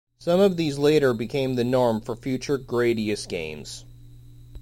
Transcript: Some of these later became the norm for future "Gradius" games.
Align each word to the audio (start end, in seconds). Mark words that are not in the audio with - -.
Some 0.17 0.39
of 0.39 0.57
these 0.57 0.79
later 0.79 1.13
became 1.13 1.53
the 1.53 1.63
norm 1.63 2.01
for 2.01 2.15
future 2.15 2.57
"Gradius" 2.57 3.27
games. 3.27 3.85